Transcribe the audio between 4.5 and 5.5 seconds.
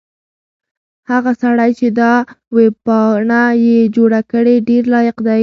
ډېر لایق دی.